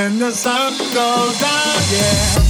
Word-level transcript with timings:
When 0.00 0.18
the 0.18 0.30
sun 0.30 0.72
goes 0.94 1.38
down, 1.38 1.82
yeah. 1.92 2.49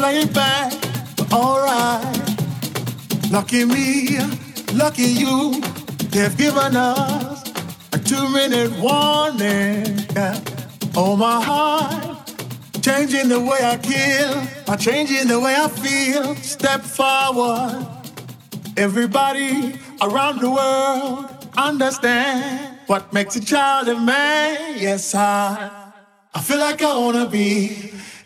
Hoping 0.00 0.26
to 0.26 0.32
play 0.32 0.32
it 0.32 0.34
back, 0.34 0.72
but 1.16 1.32
alright. 1.32 3.30
Lucky 3.30 3.64
me, 3.64 4.18
lucky 4.74 5.02
you, 5.02 5.60
they've 6.10 6.36
given 6.36 6.76
us 6.76 7.44
a 7.92 7.98
two-minute 7.98 8.72
warning. 8.80 10.06
Yeah. 10.14 10.40
Oh 10.96 11.16
my 11.16 11.40
heart, 11.42 12.32
changing 12.82 13.28
the 13.28 13.40
way 13.40 13.60
I 13.62 13.76
kill, 13.76 14.42
by 14.66 14.76
changing 14.76 15.28
the 15.28 15.38
way 15.38 15.54
I 15.56 15.68
feel. 15.68 16.34
Step 16.36 16.82
forward. 16.82 17.86
Everybody 18.76 19.74
around 20.00 20.40
the 20.40 20.50
world 20.50 21.26
understand 21.56 22.78
what 22.86 23.12
makes 23.12 23.36
a 23.36 23.44
child 23.44 23.88
a 23.88 23.98
man. 24.00 24.78
Yes, 24.78 25.14
I, 25.14 25.70
I 26.34 26.40
feel 26.40 26.58
like 26.58 26.82
I 26.82 26.96
wanna 26.96 27.26
be 27.28 27.92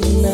tonight. 0.00 0.33